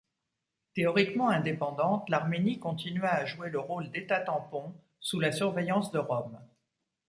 Théoriquement 0.73 1.29
indépendante, 1.29 2.09
l’Arménie 2.09 2.57
continua 2.57 3.11
à 3.11 3.25
jouer 3.27 3.51
le 3.51 3.59
rôle 3.59 3.91
d’État-tampon 3.91 4.73
sous 4.99 5.19
la 5.19 5.31
surveillance 5.31 5.91
de 5.91 5.99
Rome. 5.99 6.39